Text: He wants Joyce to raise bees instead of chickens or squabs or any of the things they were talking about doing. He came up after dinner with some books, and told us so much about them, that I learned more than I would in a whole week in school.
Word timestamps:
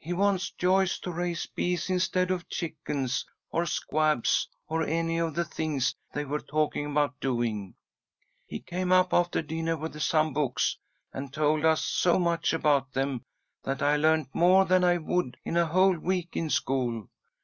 He 0.00 0.12
wants 0.12 0.50
Joyce 0.50 0.98
to 0.98 1.12
raise 1.12 1.46
bees 1.46 1.88
instead 1.88 2.32
of 2.32 2.48
chickens 2.48 3.24
or 3.52 3.64
squabs 3.64 4.48
or 4.66 4.82
any 4.82 5.18
of 5.18 5.36
the 5.36 5.44
things 5.44 5.94
they 6.12 6.24
were 6.24 6.40
talking 6.40 6.86
about 6.86 7.20
doing. 7.20 7.76
He 8.44 8.58
came 8.58 8.90
up 8.90 9.14
after 9.14 9.40
dinner 9.40 9.76
with 9.76 9.96
some 10.02 10.32
books, 10.32 10.76
and 11.12 11.32
told 11.32 11.64
us 11.64 11.84
so 11.84 12.18
much 12.18 12.52
about 12.52 12.92
them, 12.92 13.22
that 13.62 13.80
I 13.80 13.94
learned 13.94 14.26
more 14.34 14.64
than 14.64 14.82
I 14.82 14.96
would 14.98 15.36
in 15.44 15.56
a 15.56 15.66
whole 15.66 15.96
week 15.96 16.36
in 16.36 16.50
school. 16.50 17.08